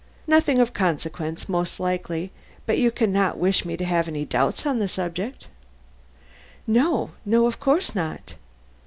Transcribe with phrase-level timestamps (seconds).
[0.25, 2.31] "Nothing of consequence, most likely,
[2.65, 5.45] but you can not wish me to have any doubts on the subject."
[6.65, 8.33] "No, no, of course not."